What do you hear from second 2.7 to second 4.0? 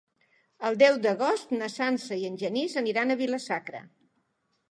aniran a Vila-sacra.